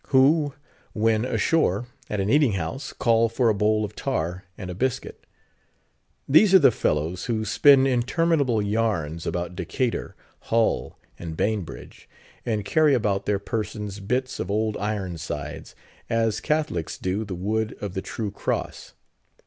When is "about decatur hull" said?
9.27-10.97